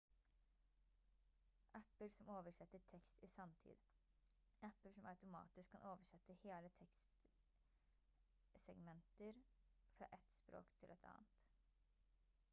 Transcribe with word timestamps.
apper 1.79 2.07
som 2.13 2.29
oversetter 2.35 2.79
tekst 2.93 3.19
i 3.25 3.27
sanntid 3.33 3.83
apper 4.69 4.95
som 4.95 5.05
automatisk 5.11 5.75
kan 5.75 5.85
oversette 5.91 6.37
hele 6.39 6.71
tekstsegmenter 6.79 9.37
fra 9.99 10.09
ett 10.19 10.33
språk 10.39 10.73
til 10.85 10.95
et 10.97 11.05
annet 11.13 11.45